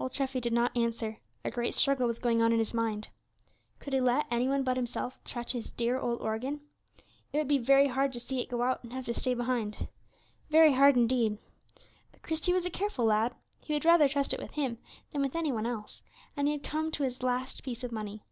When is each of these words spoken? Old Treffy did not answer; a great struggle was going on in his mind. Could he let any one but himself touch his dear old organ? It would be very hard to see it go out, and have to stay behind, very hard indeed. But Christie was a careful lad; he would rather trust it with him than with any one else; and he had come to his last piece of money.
Old 0.00 0.12
Treffy 0.12 0.40
did 0.40 0.52
not 0.52 0.76
answer; 0.76 1.18
a 1.44 1.50
great 1.52 1.76
struggle 1.76 2.08
was 2.08 2.18
going 2.18 2.42
on 2.42 2.52
in 2.52 2.58
his 2.58 2.74
mind. 2.74 3.06
Could 3.78 3.92
he 3.92 4.00
let 4.00 4.26
any 4.28 4.48
one 4.48 4.64
but 4.64 4.76
himself 4.76 5.22
touch 5.22 5.52
his 5.52 5.70
dear 5.70 5.96
old 5.96 6.20
organ? 6.20 6.62
It 7.32 7.38
would 7.38 7.46
be 7.46 7.58
very 7.58 7.86
hard 7.86 8.12
to 8.14 8.18
see 8.18 8.40
it 8.40 8.48
go 8.48 8.62
out, 8.62 8.82
and 8.82 8.92
have 8.92 9.04
to 9.04 9.14
stay 9.14 9.32
behind, 9.32 9.86
very 10.50 10.72
hard 10.72 10.96
indeed. 10.96 11.38
But 12.10 12.22
Christie 12.22 12.52
was 12.52 12.66
a 12.66 12.70
careful 12.70 13.04
lad; 13.04 13.32
he 13.60 13.72
would 13.72 13.84
rather 13.84 14.08
trust 14.08 14.32
it 14.34 14.40
with 14.40 14.50
him 14.54 14.78
than 15.12 15.22
with 15.22 15.36
any 15.36 15.52
one 15.52 15.66
else; 15.66 16.02
and 16.36 16.48
he 16.48 16.52
had 16.52 16.64
come 16.64 16.90
to 16.90 17.04
his 17.04 17.22
last 17.22 17.62
piece 17.62 17.84
of 17.84 17.92
money. 17.92 18.24